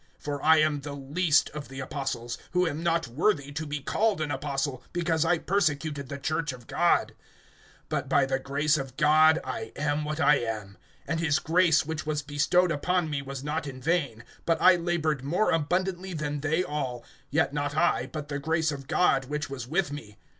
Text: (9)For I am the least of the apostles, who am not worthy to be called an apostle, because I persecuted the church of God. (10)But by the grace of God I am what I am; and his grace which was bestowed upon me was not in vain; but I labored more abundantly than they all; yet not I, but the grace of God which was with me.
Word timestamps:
(9)For 0.23 0.39
I 0.41 0.57
am 0.57 0.79
the 0.81 0.93
least 0.95 1.51
of 1.51 1.67
the 1.67 1.79
apostles, 1.79 2.39
who 2.53 2.65
am 2.65 2.81
not 2.81 3.07
worthy 3.07 3.51
to 3.51 3.67
be 3.67 3.81
called 3.81 4.19
an 4.19 4.31
apostle, 4.31 4.81
because 4.93 5.23
I 5.23 5.37
persecuted 5.37 6.09
the 6.09 6.17
church 6.17 6.51
of 6.51 6.65
God. 6.65 7.13
(10)But 7.91 8.09
by 8.09 8.25
the 8.25 8.39
grace 8.39 8.79
of 8.79 8.97
God 8.97 9.37
I 9.43 9.71
am 9.75 10.03
what 10.03 10.19
I 10.19 10.37
am; 10.39 10.75
and 11.05 11.19
his 11.19 11.37
grace 11.37 11.85
which 11.85 12.03
was 12.03 12.23
bestowed 12.23 12.71
upon 12.71 13.11
me 13.11 13.21
was 13.21 13.43
not 13.43 13.67
in 13.67 13.79
vain; 13.79 14.23
but 14.43 14.59
I 14.59 14.75
labored 14.75 15.23
more 15.23 15.51
abundantly 15.51 16.13
than 16.13 16.39
they 16.41 16.63
all; 16.63 17.05
yet 17.29 17.53
not 17.53 17.75
I, 17.77 18.07
but 18.07 18.27
the 18.27 18.39
grace 18.39 18.71
of 18.71 18.87
God 18.87 19.25
which 19.25 19.51
was 19.51 19.67
with 19.67 19.91
me. 19.91 20.17